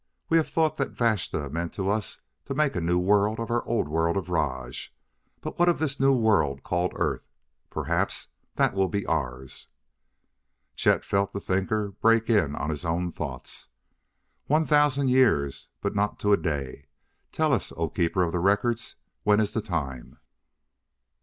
[0.29, 3.87] We had thought that Vashta meant us to make a new world of our old
[3.87, 4.89] world of Rajj,
[5.41, 7.29] but what of this new world called Earth?
[7.69, 9.67] Perhaps that will be ours."
[10.75, 13.67] Chet felt the thinker break in on his own thoughts.
[14.47, 16.87] "One thousand years, but not to a day.
[17.31, 20.17] Tell us, O Keeper of the Records, when is the time?"